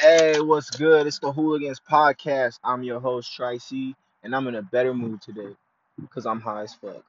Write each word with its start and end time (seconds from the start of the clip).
Hey, 0.00 0.40
what's 0.40 0.70
good? 0.70 1.06
It's 1.06 1.18
the 1.18 1.30
Hooligans 1.30 1.78
Podcast. 1.78 2.58
I'm 2.64 2.82
your 2.82 3.00
host, 3.00 3.38
Tricey, 3.38 3.94
and 4.22 4.34
I'm 4.34 4.46
in 4.46 4.54
a 4.54 4.62
better 4.62 4.94
mood 4.94 5.20
today 5.20 5.54
because 6.00 6.24
I'm 6.24 6.40
high 6.40 6.62
as 6.62 6.72
fuck. 6.72 7.04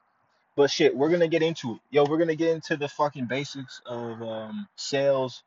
But 0.57 0.69
shit, 0.69 0.93
we're 0.93 1.07
gonna 1.07 1.29
get 1.29 1.41
into 1.41 1.75
it. 1.75 1.79
Yo, 1.89 2.03
we're 2.03 2.17
gonna 2.17 2.35
get 2.35 2.49
into 2.49 2.75
the 2.75 2.89
fucking 2.89 3.27
basics 3.27 3.81
of 3.85 4.21
um, 4.21 4.67
sales 4.75 5.41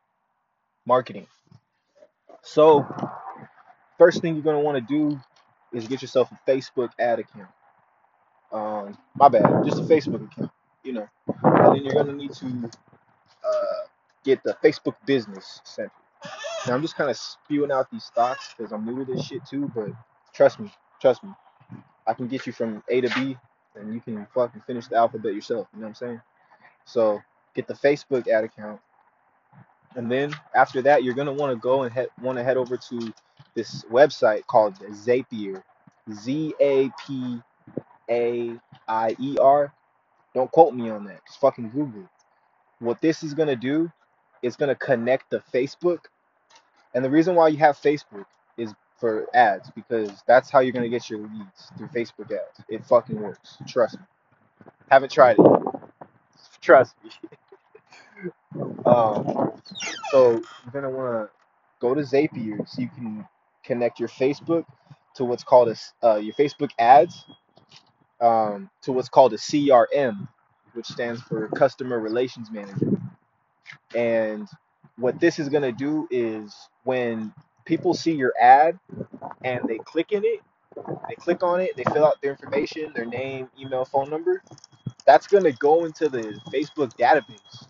marketing. 0.87 1.27
So, 2.41 2.83
first 3.99 4.23
thing 4.23 4.33
you're 4.33 4.43
gonna 4.43 4.61
want 4.61 4.77
to 4.77 4.81
do 4.93 5.19
is 5.71 5.87
get 5.87 6.01
yourself 6.01 6.31
a 6.31 6.49
Facebook 6.49 6.89
ad 6.97 7.19
account. 7.19 7.51
Um, 8.51 8.97
my 9.13 9.29
bad, 9.29 9.63
just 9.63 9.77
a 9.77 9.83
Facebook 9.83 10.31
account, 10.31 10.49
you 10.83 10.93
know. 10.93 11.07
And 11.43 11.75
then 11.75 11.85
you're 11.85 11.93
gonna 11.93 12.13
need 12.13 12.33
to 12.33 12.71
uh, 13.47 13.85
get 14.23 14.41
the 14.41 14.57
Facebook 14.63 14.95
Business 15.05 15.61
Center. 15.63 15.91
Now 16.67 16.73
I'm 16.73 16.81
just 16.81 16.95
kind 16.95 17.09
of 17.11 17.17
spewing 17.17 17.71
out 17.71 17.91
these 17.91 18.11
thoughts 18.15 18.53
because 18.57 18.71
I'm 18.71 18.85
new 18.85 19.05
to 19.05 19.13
this 19.13 19.25
shit 19.25 19.45
too, 19.45 19.71
but 19.75 19.89
trust 20.33 20.59
me, 20.59 20.71
trust 20.99 21.23
me, 21.23 21.29
I 22.07 22.13
can 22.13 22.27
get 22.27 22.47
you 22.47 22.53
from 22.53 22.83
A 22.89 23.01
to 23.01 23.09
B, 23.09 23.37
and 23.75 23.93
you 23.93 23.99
can 23.99 24.25
fucking 24.33 24.61
finish 24.65 24.87
the 24.87 24.95
alphabet 24.95 25.35
yourself. 25.35 25.67
You 25.73 25.81
know 25.81 25.85
what 25.85 25.89
I'm 25.89 25.95
saying? 25.95 26.21
So 26.85 27.19
get 27.55 27.67
the 27.67 27.75
Facebook 27.75 28.27
ad 28.27 28.43
account, 28.45 28.79
and 29.95 30.11
then 30.11 30.33
after 30.55 30.81
that, 30.83 31.03
you're 31.03 31.13
gonna 31.13 31.33
want 31.33 31.51
to 31.51 31.59
go 31.59 31.83
and 31.83 31.93
head 31.93 32.07
want 32.21 32.37
to 32.39 32.43
head 32.43 32.57
over 32.57 32.77
to 32.77 33.13
this 33.53 33.83
website 33.91 34.45
called 34.47 34.75
Zapier, 34.79 35.61
Z 36.11 36.55
A 36.59 36.89
P 37.05 37.41
A 38.09 38.59
I 38.87 39.15
E 39.19 39.37
R. 39.39 39.71
Don't 40.33 40.51
quote 40.51 40.73
me 40.73 40.89
on 40.89 41.05
that. 41.05 41.25
Just 41.27 41.39
fucking 41.39 41.69
Google. 41.69 42.09
What 42.79 43.01
this 43.01 43.23
is 43.23 43.35
gonna 43.35 43.55
do, 43.55 43.91
it's 44.41 44.55
gonna 44.55 44.75
connect 44.75 45.29
the 45.29 45.43
Facebook 45.53 45.99
And 46.95 47.05
the 47.05 47.09
reason 47.09 47.35
why 47.35 47.49
you 47.49 47.57
have 47.57 47.77
Facebook 47.77 48.25
is 48.57 48.73
for 48.97 49.27
ads 49.35 49.69
because 49.75 50.23
that's 50.27 50.49
how 50.49 50.59
you're 50.61 50.71
gonna 50.71 50.89
get 50.89 51.09
your 51.09 51.19
leads 51.19 51.71
through 51.77 51.89
Facebook 51.89 52.31
ads. 52.31 52.61
It 52.69 52.85
fucking 52.85 53.21
works. 53.21 53.57
Trust 53.67 53.99
me. 53.99 54.05
Haven't 54.89 55.11
tried 55.11 55.37
it. 55.37 55.47
Trust 56.61 56.95
me. 57.03 57.11
Um, 58.85 59.51
so 60.11 60.31
you're 60.31 60.71
gonna 60.71 60.89
wanna 60.89 61.27
go 61.81 61.93
to 61.93 62.01
Zapier 62.01 62.67
so 62.67 62.81
you 62.81 62.89
can 62.95 63.27
connect 63.63 63.99
your 63.99 64.07
Facebook 64.07 64.63
to 65.15 65.25
what's 65.25 65.43
called 65.43 65.67
a 65.69 66.07
uh, 66.07 66.15
your 66.15 66.33
Facebook 66.35 66.69
ads 66.79 67.25
um, 68.21 68.69
to 68.83 68.93
what's 68.93 69.09
called 69.09 69.33
a 69.33 69.37
CRM, 69.37 70.27
which 70.73 70.85
stands 70.85 71.21
for 71.21 71.49
Customer 71.49 71.99
Relations 71.99 72.49
Manager. 72.51 72.97
And 73.93 74.47
what 74.97 75.19
this 75.19 75.39
is 75.39 75.49
gonna 75.49 75.73
do 75.73 76.07
is 76.09 76.55
when 76.85 77.33
people 77.65 77.93
see 77.95 78.13
your 78.13 78.33
ad 78.41 78.79
and 79.43 79.61
they 79.69 79.79
click 79.79 80.11
in 80.13 80.23
it 80.25 80.39
They 81.09 81.15
click 81.15 81.43
on 81.43 81.61
it, 81.61 81.75
they 81.77 81.83
fill 81.85 82.05
out 82.05 82.21
their 82.21 82.31
information, 82.31 82.91
their 82.95 83.05
name, 83.05 83.49
email, 83.59 83.85
phone 83.85 84.09
number. 84.09 84.43
That's 85.05 85.27
gonna 85.27 85.53
go 85.53 85.85
into 85.85 86.09
the 86.09 86.39
Facebook 86.53 86.93
database, 86.97 87.67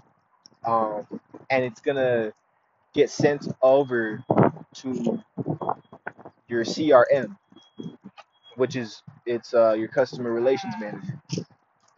um, 0.66 1.08
and 1.50 1.66
it's 1.66 1.82
gonna 1.82 2.34
get 2.94 3.10
sent 3.10 3.48
over 3.62 4.24
to 4.76 5.24
your 6.50 6.66
CRM, 6.66 7.38
which 8.56 8.76
is 8.76 9.04
it's 9.26 9.54
uh, 9.54 9.74
your 9.74 9.90
customer 9.90 10.32
relations 10.32 10.76
manager. 10.80 11.20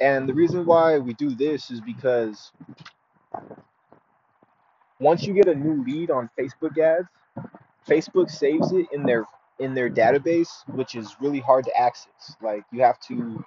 And 0.01 0.29
the 0.29 0.33
reason 0.35 0.65
why 0.65 0.99
we 0.99 1.13
do 1.15 1.31
this 1.35 1.71
is 1.71 1.81
because 1.81 2.51
once 4.99 5.23
you 5.23 5.33
get 5.33 5.47
a 5.47 5.55
new 5.55 5.83
lead 5.83 6.11
on 6.11 6.29
Facebook 6.37 6.77
ads, 6.77 7.07
Facebook 7.87 8.29
saves 8.29 8.71
it 8.71 8.87
in 8.91 9.03
their 9.03 9.25
in 9.59 9.73
their 9.73 9.89
database, 9.89 10.49
which 10.67 10.95
is 10.95 11.15
really 11.19 11.39
hard 11.39 11.65
to 11.65 11.77
access. 11.77 12.35
Like 12.41 12.63
you 12.71 12.81
have 12.81 12.99
to 13.07 13.43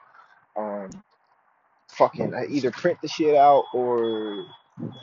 um, 0.56 0.90
fucking 1.92 2.34
uh, 2.34 2.44
either 2.48 2.70
print 2.70 2.98
the 3.02 3.08
shit 3.08 3.36
out 3.36 3.64
or 3.74 4.46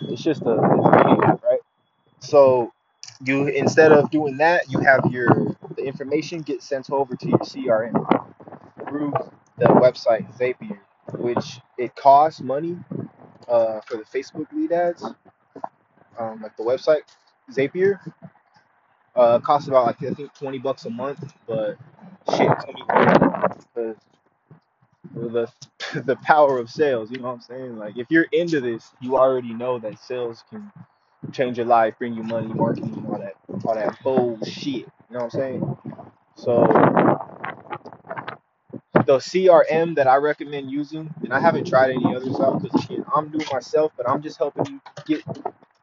it's 0.02 0.24
just 0.24 0.41
a 0.44 0.52
it's 0.52 0.88
PDF, 0.88 1.44
right? 1.44 1.59
So 2.19 2.72
you 3.25 3.47
instead 3.47 3.91
of 3.91 4.09
doing 4.12 4.38
that, 4.38 4.69
you 4.69 4.79
have 4.79 5.02
your 5.12 5.56
the 5.75 5.84
information 5.84 6.41
get 6.41 6.62
sent 6.62 6.90
over 6.91 7.16
to 7.16 7.28
your 7.28 7.40
CRM 7.40 7.94
through 8.90 9.14
the 9.58 9.66
website 9.66 10.28
Zapier, 10.38 10.79
which 11.14 11.59
it 11.78 11.96
costs 11.96 12.41
money 12.41 12.78
uh, 13.47 13.79
for 13.81 13.97
the 13.97 14.03
Facebook 14.03 14.47
lead 14.52 14.72
ads, 14.72 15.06
um, 16.19 16.41
like 16.41 16.57
the 16.57 16.63
website 16.63 17.01
Zapier. 17.51 18.00
Uh, 19.16 19.39
costs 19.39 19.67
about 19.67 19.88
like 19.88 20.03
I 20.03 20.13
think 20.13 20.33
twenty 20.35 20.59
bucks 20.59 20.85
a 20.85 20.89
month, 20.91 21.33
but 21.47 21.78
shit, 22.38 22.50
because 23.75 23.97
the 25.16 25.50
the 26.05 26.17
power 26.17 26.59
of 26.59 26.69
sales. 26.69 27.11
You 27.11 27.19
know 27.19 27.28
what 27.28 27.33
I'm 27.35 27.41
saying? 27.41 27.78
Like 27.78 27.97
if 27.97 28.07
you're 28.09 28.28
into 28.31 28.61
this, 28.61 28.91
you 29.01 29.17
already 29.17 29.53
know 29.53 29.79
that 29.79 30.00
sales 30.00 30.44
can 30.50 30.72
change 31.33 31.57
your 31.57 31.67
life, 31.67 31.95
bring 32.00 32.13
you 32.16 32.23
money, 32.23 32.47
marketing, 32.53 33.05
all 33.09 33.19
that, 33.19 33.34
all 33.66 33.75
that 33.75 34.01
bullshit. 34.03 34.66
You 34.66 34.85
know 35.11 35.19
what 35.19 35.23
I'm 35.25 35.29
saying? 35.31 35.78
So 36.35 36.67
the 39.05 39.17
CRM 39.17 39.95
that 39.95 40.07
I 40.07 40.17
recommend 40.17 40.72
using, 40.72 41.13
and 41.23 41.34
I 41.34 41.39
haven't 41.39 41.67
tried 41.67 41.91
any 41.91 42.16
others 42.16 42.39
out 42.39 42.61
because 42.61 42.84
shit, 42.85 42.99
I'm 43.16 43.29
doing 43.29 43.45
myself, 43.51 43.94
but 43.97 44.09
I'm 44.09 44.22
just 44.22 44.38
helping 44.38 44.66
you 44.67 44.81
get 45.07 45.23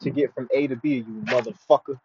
to 0.04 0.10
get 0.10 0.34
from 0.34 0.48
A 0.54 0.68
to 0.68 0.76
B, 0.76 0.96
you 0.96 1.22
motherfucker, 1.26 1.98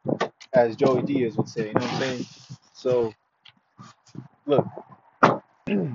as 0.53 0.75
Joey 0.75 1.03
Diaz 1.03 1.37
would 1.37 1.49
say. 1.49 1.67
You 1.69 1.73
know 1.75 1.81
what 1.81 1.93
I'm 1.93 2.01
saying? 2.01 2.25
So 2.73 3.13
look, 4.45 4.65
the 5.67 5.91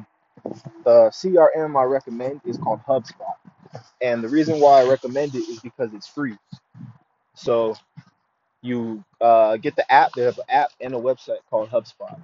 CRM 0.87 1.78
I 1.78 1.84
recommend 1.84 2.41
is 2.44 2.59
called 2.59 2.81
HubSpot, 2.88 3.34
and 4.00 4.22
the 4.25 4.28
reason 4.28 4.60
why 4.60 4.82
I 4.82 4.88
recommend 4.88 5.34
it 5.34 5.48
is 5.48 5.60
because 5.60 5.93
it's 5.94 6.06
free. 6.09 6.37
So 7.34 7.76
you 8.62 9.04
uh, 9.20 9.56
get 9.59 9.76
the 9.76 9.91
app. 9.93 10.12
They 10.14 10.22
have 10.22 10.38
an 10.38 10.44
app 10.48 10.70
and 10.81 10.94
a 10.94 10.98
website 10.98 11.38
called 11.50 11.70
HubSpot. 11.70 12.20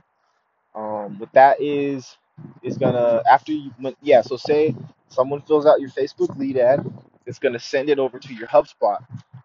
Um, 0.74 1.18
what 1.18 1.32
that 1.32 1.60
is 1.60 2.16
is 2.62 2.78
gonna 2.78 3.22
after 3.30 3.52
you 3.52 3.72
yeah. 4.02 4.22
So 4.22 4.36
say 4.36 4.74
someone 5.08 5.42
fills 5.42 5.66
out 5.66 5.80
your 5.80 5.90
Facebook 5.90 6.36
lead 6.38 6.56
ad, 6.58 6.84
it's 7.26 7.38
gonna 7.38 7.58
send 7.58 7.90
it 7.90 7.98
over 7.98 8.18
to 8.18 8.34
your 8.34 8.48
HubSpot, 8.48 8.98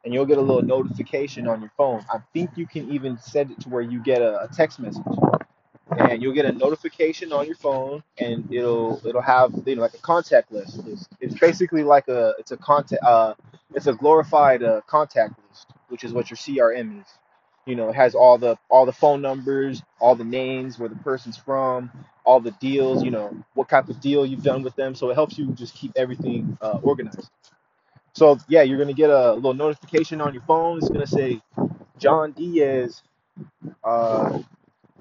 and 0.05 0.13
you'll 0.13 0.25
get 0.27 0.38
a 0.38 0.41
little 0.41 0.63
notification 0.63 1.47
on 1.47 1.61
your 1.61 1.71
phone. 1.77 2.05
I 2.13 2.19
think 2.33 2.51
you 2.55 2.67
can 2.67 2.91
even 2.91 3.17
send 3.19 3.51
it 3.51 3.61
to 3.61 3.69
where 3.69 3.81
you 3.81 4.01
get 4.03 4.21
a, 4.21 4.43
a 4.43 4.49
text 4.49 4.79
message, 4.79 5.03
and 5.97 6.21
you'll 6.23 6.33
get 6.35 6.45
a 6.45 6.53
notification 6.53 7.33
on 7.33 7.47
your 7.47 7.57
phone, 7.57 8.03
and 8.19 8.47
it'll 8.53 9.01
it'll 9.05 9.21
have 9.21 9.53
you 9.65 9.75
know 9.75 9.81
like 9.81 9.95
a 9.95 9.99
contact 9.99 10.51
list. 10.51 10.81
It's, 10.88 11.09
it's 11.21 11.35
basically 11.39 11.83
like 11.83 12.07
a 12.07 12.33
it's 12.39 12.51
a 12.51 12.57
contact 12.57 13.03
uh 13.03 13.33
it's 13.75 13.88
a 13.88 13.94
glorified 13.94 14.63
uh, 14.63 14.81
contact 14.88 15.35
list, 15.49 15.67
which 15.89 16.03
is 16.05 16.13
what 16.13 16.29
your 16.29 16.38
CRM 16.38 17.01
is. 17.01 17.07
You 17.65 17.75
know, 17.75 17.89
it 17.89 17.95
has 17.95 18.15
all 18.15 18.38
the 18.38 18.57
all 18.69 18.85
the 18.85 18.94
phone 18.94 19.21
numbers, 19.21 19.81
all 19.99 20.15
the 20.15 20.23
names, 20.25 20.79
where 20.79 20.89
the 20.89 20.95
person's 20.97 21.38
from, 21.38 21.91
all 22.23 22.39
the 22.39 22.51
deals. 22.51 23.03
You 23.03 23.11
know, 23.11 23.35
what 23.55 23.69
type 23.69 23.89
of 23.89 23.99
deal 24.01 24.25
you've 24.25 24.44
done 24.44 24.63
with 24.63 24.75
them. 24.75 24.95
So 24.95 25.09
it 25.09 25.15
helps 25.15 25.38
you 25.38 25.51
just 25.53 25.75
keep 25.75 25.94
everything 25.95 26.57
uh, 26.61 26.79
organized. 26.83 27.29
So 28.15 28.39
yeah, 28.49 28.63
you're 28.63 28.79
gonna 28.79 28.93
get 28.93 29.11
a 29.11 29.33
little 29.33 29.55
notification 29.55 30.21
on 30.21 30.33
your 30.33 30.43
phone. 30.43 30.79
It's 30.79 30.89
gonna 30.89 31.07
say 31.07 31.41
John 31.99 32.33
Diaz, 32.33 33.03
uh, 33.83 34.39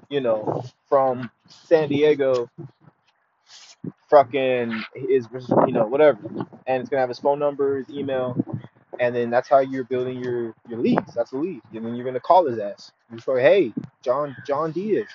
you 0.09 0.21
know, 0.21 0.63
from 0.89 1.29
San 1.47 1.89
Diego, 1.89 2.49
fucking 4.09 4.83
is 4.95 5.27
you 5.67 5.73
know 5.73 5.87
whatever, 5.87 6.19
and 6.67 6.81
it's 6.81 6.89
gonna 6.89 7.01
have 7.01 7.09
his 7.09 7.19
phone 7.19 7.39
number, 7.39 7.79
his 7.79 7.89
email, 7.89 8.37
and 8.99 9.15
then 9.15 9.29
that's 9.29 9.49
how 9.49 9.59
you're 9.59 9.85
building 9.85 10.23
your 10.23 10.53
your 10.69 10.79
leads. 10.79 11.13
That's 11.15 11.31
a 11.33 11.37
lead, 11.37 11.61
and 11.73 11.85
then 11.85 11.95
you're 11.95 12.05
gonna 12.05 12.19
call 12.19 12.45
his 12.47 12.59
ass. 12.59 12.91
You 13.11 13.19
say, 13.19 13.41
hey, 13.41 13.73
John 14.03 14.35
John 14.47 14.71
Diaz, 14.71 15.07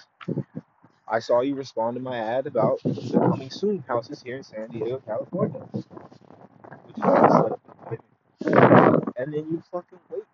I 1.08 1.20
saw 1.20 1.42
you 1.42 1.54
respond 1.54 1.96
to 1.96 2.02
my 2.02 2.18
ad 2.18 2.46
about 2.46 2.80
the 2.84 3.18
coming 3.18 3.50
soon 3.50 3.84
houses 3.88 4.22
here 4.22 4.36
in 4.36 4.42
San 4.44 4.68
Diego, 4.68 5.02
California. 5.06 5.60
Would 5.72 6.98
you 6.98 7.04
like 7.04 7.22
to 7.22 7.30
set 7.30 7.52
up 7.52 7.60
an 7.64 7.70
appointment? 7.82 8.04
And 8.44 9.32
then 9.34 9.46
you 9.50 9.62
fucking 9.72 9.98
wait, 10.10 10.24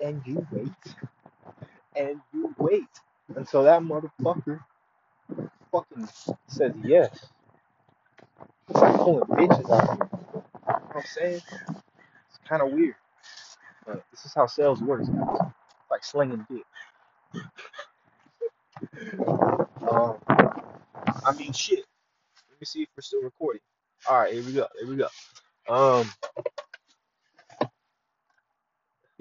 and 0.00 0.22
you 0.26 0.46
wait, 0.52 0.94
and 1.96 2.20
you 2.32 2.54
wait 2.58 2.84
until 3.36 3.64
that 3.64 3.82
motherfucker 3.82 4.60
fucking 5.72 6.08
says 6.48 6.74
yes. 6.84 7.26
It's 8.70 8.80
like 8.80 8.96
pulling 8.96 9.24
bitches 9.24 9.70
out 9.70 9.86
here. 9.86 10.10
You 10.10 10.72
know 10.72 10.80
what 10.92 10.96
I'm 10.96 11.02
saying? 11.06 11.40
It's 12.28 12.38
kind 12.48 12.62
of 12.62 12.72
weird, 12.72 12.94
but 13.86 14.04
this 14.10 14.24
is 14.24 14.34
how 14.34 14.46
sales 14.46 14.80
works, 14.82 15.08
guys. 15.08 15.26
It's 15.40 15.90
like 15.90 16.04
slinging 16.04 16.46
dick. 16.50 16.64
Um, 19.90 20.16
I 21.26 21.32
mean, 21.38 21.52
shit. 21.52 21.84
Let 22.50 22.60
me 22.60 22.66
see 22.66 22.82
if 22.82 22.88
we're 22.96 23.02
still 23.02 23.22
recording. 23.22 23.60
All 24.08 24.18
right, 24.20 24.32
here 24.32 24.44
we 24.44 24.52
go. 24.52 24.66
Here 24.80 24.88
we 24.88 24.96
go. 24.96 25.08
Um, 25.68 26.10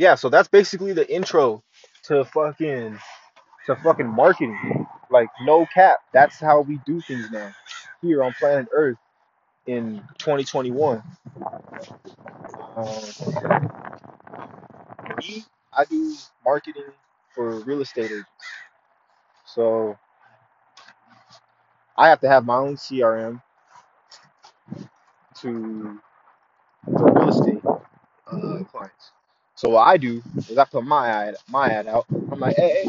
yeah. 0.01 0.15
So 0.15 0.29
that's 0.29 0.47
basically 0.49 0.93
the 0.93 1.09
intro 1.13 1.63
to 2.05 2.25
fucking 2.25 2.97
to 3.67 3.75
fucking 3.77 4.07
marketing. 4.07 4.87
Like 5.11 5.29
no 5.43 5.67
cap. 5.67 5.99
That's 6.13 6.39
how 6.39 6.61
we 6.61 6.79
do 6.85 7.01
things 7.01 7.29
now 7.31 7.51
here 8.01 8.23
on 8.23 8.33
planet 8.39 8.67
Earth 8.73 8.97
in 9.67 10.01
2021. 10.17 11.03
Um, 12.75 12.85
me, 15.19 15.43
I 15.73 15.85
do 15.85 16.15
marketing 16.43 16.83
for 17.35 17.59
real 17.59 17.81
estate 17.81 18.05
agents. 18.05 18.29
So 19.45 19.97
I 21.95 22.09
have 22.09 22.21
to 22.21 22.29
have 22.29 22.45
my 22.45 22.57
own 22.57 22.75
CRM 22.75 23.41
to 25.41 25.99
for 26.85 27.13
real 27.13 27.29
estate 27.29 27.61
uh, 27.65 28.63
clients. 28.71 29.11
So 29.61 29.69
what 29.69 29.87
I 29.87 29.97
do 29.97 30.23
is 30.49 30.57
I 30.57 30.65
put 30.65 30.83
my 30.83 31.07
ad 31.07 31.35
my 31.47 31.67
ad 31.67 31.85
out. 31.85 32.07
I'm 32.09 32.39
like, 32.39 32.55
hey, 32.55 32.83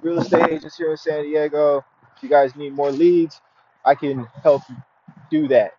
real 0.00 0.20
estate 0.20 0.48
agents 0.48 0.76
here 0.76 0.92
in 0.92 0.96
San 0.96 1.24
Diego. 1.24 1.84
If 2.16 2.22
you 2.22 2.28
guys 2.28 2.54
need 2.54 2.72
more 2.72 2.92
leads, 2.92 3.40
I 3.84 3.96
can 3.96 4.28
help 4.44 4.62
you 4.68 4.76
do 5.28 5.48
that. 5.48 5.72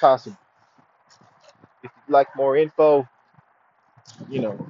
Possible. 0.00 0.38
If 1.82 1.90
you'd 2.06 2.12
like 2.12 2.28
more 2.36 2.56
info, 2.56 3.08
you 4.28 4.42
know, 4.42 4.68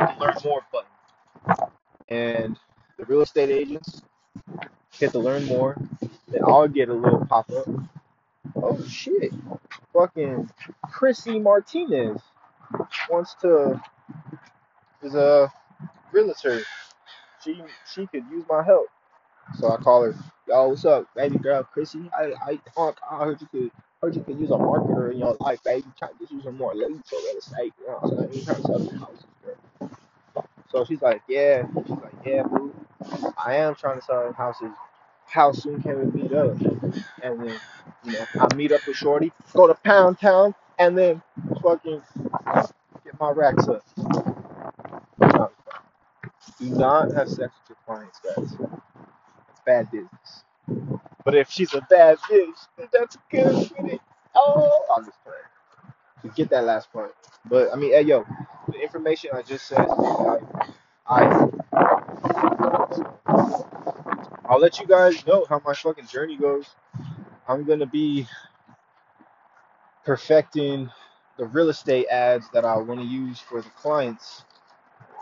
learn 0.00 0.34
more 0.44 0.62
button. 0.72 1.68
And 2.08 2.58
the 2.98 3.04
real 3.04 3.20
estate 3.20 3.50
agents 3.50 4.02
hit 4.98 5.12
the 5.12 5.20
learn 5.20 5.44
more. 5.44 5.76
Then 6.26 6.42
I'll 6.44 6.66
get 6.66 6.88
a 6.88 6.94
little 6.94 7.24
pop 7.26 7.48
up. 7.52 7.68
Oh 8.56 8.82
shit. 8.88 9.32
Fucking 9.92 10.50
Chrissy 10.90 11.38
Martinez 11.38 12.20
wants 13.10 13.34
to 13.42 13.80
is 15.02 15.14
a 15.14 15.52
realtor. 16.12 16.64
She 17.44 17.62
she 17.86 18.06
could 18.08 18.24
use 18.30 18.44
my 18.50 18.62
help. 18.64 18.88
So 19.58 19.70
I 19.70 19.78
call 19.78 20.04
her, 20.04 20.14
yo, 20.48 20.68
what's 20.68 20.84
up, 20.84 21.06
baby 21.16 21.38
girl, 21.38 21.64
Chrissy? 21.64 22.10
I 22.18 22.32
I 22.46 22.60
I 23.10 23.24
heard 23.24 23.40
you 23.40 23.48
could 23.52 23.70
heard 24.02 24.16
you 24.16 24.22
could 24.22 24.38
use 24.40 24.50
a 24.50 24.54
marketer 24.54 25.12
in 25.12 25.18
your 25.18 25.36
life, 25.40 25.62
baby. 25.64 25.86
Trying 25.98 26.12
to 26.18 26.34
you 26.34 26.42
some 26.42 26.58
more 26.58 26.74
leads 26.74 27.08
for 27.10 27.16
real 27.16 27.38
estate. 27.38 27.74
You 27.80 27.88
know 27.88 27.98
what 28.00 28.12
I'm 28.24 28.32
saying? 28.32 28.44
Trying 28.46 28.56
to 28.58 28.62
sell 28.62 28.80
some 28.80 28.98
houses, 28.98 29.26
girl. 29.44 29.56
So 30.70 30.84
she's 30.86 31.02
like, 31.02 31.22
yeah. 31.28 31.64
She's 31.82 31.90
like, 31.90 32.14
yeah, 32.26 32.44
boo. 32.44 32.74
I 33.38 33.56
am 33.56 33.74
trying 33.74 33.98
to 34.00 34.04
sell 34.04 34.32
houses. 34.34 34.72
How 35.26 35.52
soon 35.52 35.82
can 35.82 35.98
we 36.12 36.22
meet 36.22 36.32
up? 36.34 36.56
And 37.22 37.40
then, 37.40 37.60
you 38.04 38.12
know, 38.12 38.26
I 38.40 38.54
meet 38.56 38.72
up 38.72 38.86
with 38.86 38.96
Shorty, 38.96 39.32
go 39.54 39.66
to 39.66 39.74
Pound 39.74 40.20
Town, 40.20 40.54
and 40.78 40.96
then 40.98 41.22
fucking 41.62 42.02
my 43.22 43.30
racks 43.30 43.68
up. 43.68 43.84
No, 45.20 45.50
do 46.60 46.66
not 46.70 47.12
have 47.14 47.28
sex 47.28 47.52
with 47.68 47.70
your 47.70 47.78
clients, 47.86 48.20
guys. 48.24 48.52
It's 49.50 49.60
bad 49.64 49.90
business. 49.92 50.44
But 51.24 51.36
if 51.36 51.50
she's 51.50 51.74
a 51.74 51.82
bad 51.90 52.18
bitch, 52.30 52.56
that's 52.92 53.16
good 53.30 53.54
with 53.54 53.92
it. 53.94 54.00
Oh, 54.34 54.86
I'm 54.96 55.04
just 55.04 55.18
playing. 55.24 55.38
To 56.22 56.28
get 56.36 56.50
that 56.50 56.64
last 56.64 56.92
part. 56.92 57.14
But 57.46 57.72
I 57.72 57.76
mean, 57.76 57.92
hey 57.92 58.02
yo, 58.02 58.24
the 58.68 58.80
information 58.82 59.30
I 59.34 59.42
just 59.42 59.66
said, 59.68 59.78
I, 59.78 60.38
I, 61.08 61.48
I'll 64.46 64.60
let 64.60 64.80
you 64.80 64.86
guys 64.86 65.24
know 65.26 65.46
how 65.48 65.60
my 65.64 65.74
fucking 65.74 66.06
journey 66.08 66.36
goes. 66.36 66.66
I'm 67.48 67.64
gonna 67.64 67.86
be 67.86 68.26
perfecting 70.04 70.90
the 71.38 71.46
real 71.46 71.70
estate 71.70 72.06
ads 72.08 72.48
that 72.52 72.64
I 72.64 72.76
want 72.78 73.00
to 73.00 73.06
use 73.06 73.40
for 73.40 73.62
the 73.62 73.70
clients 73.70 74.44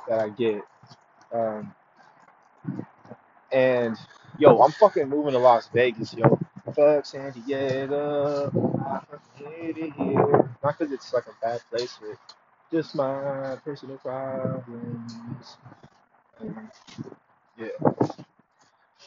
that 0.09 0.21
I 0.21 0.31
get. 0.31 0.63
Um, 1.33 1.75
and 3.53 3.97
yo, 4.39 4.61
I'm 4.63 4.73
fucking 4.73 5.09
moving 5.09 5.33
to 5.35 5.39
Las 5.39 5.69
Vegas, 5.75 6.15
yo. 6.15 6.39
Fuck 6.75 7.07
San 7.07 7.33
Diego. 7.33 8.51
Not 10.63 10.79
because 10.79 10.93
it's 10.93 11.13
like 11.15 11.27
a 11.27 11.35
bad 11.47 11.61
place, 11.71 11.99
but 12.01 12.19
just 12.73 12.95
my 12.95 13.57
personal 13.65 13.99
problems. 13.99 15.57
Yeah, 17.59 17.69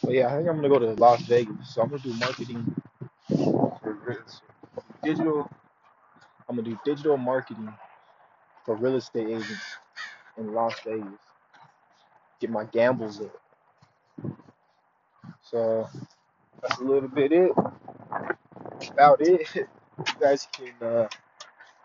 but 0.03 0.13
yeah, 0.13 0.27
I 0.27 0.37
think 0.37 0.49
I'm 0.49 0.57
gonna 0.57 0.69
go 0.69 0.79
to 0.79 0.93
Las 0.93 1.21
Vegas. 1.23 1.73
So 1.75 1.81
I'm 1.83 1.89
gonna 1.89 2.01
do 2.03 2.13
marketing 2.15 2.75
for 3.81 3.97
digital. 5.03 5.49
I'm 6.47 6.55
gonna 6.55 6.69
do 6.69 6.79
digital 6.85 7.17
marketing 7.17 7.73
for 8.65 8.75
real 8.75 8.95
estate 8.95 9.27
agents 9.27 9.77
in 10.37 10.53
Las 10.53 10.75
Vegas. 10.85 11.07
Get 12.39 12.49
my 12.49 12.65
gambles 12.65 13.21
up. 13.21 13.41
So 15.41 15.87
that's 16.61 16.79
a 16.79 16.83
little 16.83 17.09
bit 17.09 17.31
it 17.31 17.51
about 18.91 19.21
it. 19.21 19.47
You 19.99 20.05
guys 20.19 20.47
can, 20.51 20.73
uh, 20.81 21.07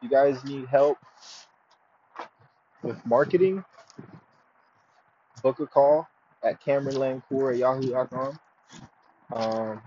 you 0.01 0.09
guys 0.09 0.43
need 0.43 0.67
help 0.67 0.97
with 2.83 2.97
marketing, 3.05 3.63
book 5.43 5.61
a 5.61 5.67
call 5.67 6.09
at 6.43 6.59
CameronLancourt 6.63 7.53
at 7.53 7.59
yahoo.com. 7.59 8.39
Um, 9.31 9.83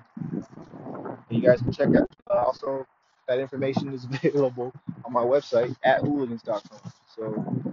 you 1.32 1.42
guys 1.42 1.62
can 1.62 1.72
check 1.72 1.90
out 1.96 2.10
uh, 2.30 2.44
also 2.44 2.86
that 3.32 3.40
information 3.40 3.94
is 3.94 4.06
available 4.24 4.74
on 5.06 5.14
my 5.14 5.24
website 5.24 5.76
at 5.84 6.02
hooligans.com. 6.02 6.94
So 7.16 7.64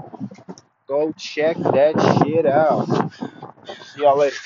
go 0.89 1.13
check 1.19 1.57
that 1.59 2.23
shit 2.25 2.47
out. 2.47 2.87
See 3.95 4.03
y'all 4.03 4.19
later. 4.19 4.37